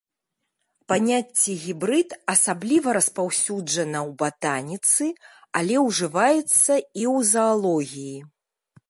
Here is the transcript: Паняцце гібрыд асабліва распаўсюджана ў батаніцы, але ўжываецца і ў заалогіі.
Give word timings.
Паняцце 0.91 1.51
гібрыд 1.65 2.09
асабліва 2.33 2.89
распаўсюджана 2.97 3.99
ў 4.07 4.11
батаніцы, 4.23 5.03
але 5.61 5.75
ўжываецца 5.89 6.43
і 6.43 6.83
ў 6.85 7.17
заалогіі. 7.35 8.15